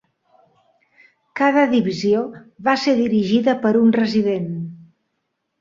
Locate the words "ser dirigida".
2.87-3.55